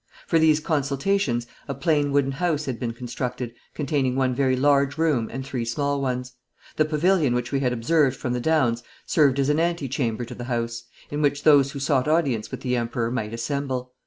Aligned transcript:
For 0.25 0.39
these 0.39 0.59
consultations 0.59 1.45
a 1.67 1.75
plain 1.75 2.11
wooden 2.11 2.31
house 2.31 2.65
had 2.65 2.79
been 2.79 2.91
constructed 2.91 3.53
containing 3.75 4.15
one 4.15 4.33
very 4.33 4.55
large 4.55 4.97
room 4.97 5.29
and 5.31 5.45
three 5.45 5.63
small 5.63 6.01
ones. 6.01 6.33
The 6.77 6.85
pavilion 6.85 7.35
which 7.35 7.51
we 7.51 7.59
had 7.59 7.71
observed 7.71 8.17
from 8.17 8.33
the 8.33 8.39
Downs 8.39 8.81
served 9.05 9.39
as 9.39 9.49
an 9.49 9.59
ante 9.59 9.87
chamber 9.87 10.25
to 10.25 10.33
the 10.33 10.45
house, 10.45 10.85
in 11.11 11.21
which 11.21 11.43
those 11.43 11.73
who 11.73 11.79
sought 11.79 12.07
audience 12.07 12.49
with 12.49 12.61
the 12.61 12.75
Emperor 12.75 13.11
might 13.11 13.31
assemble. 13.31 13.93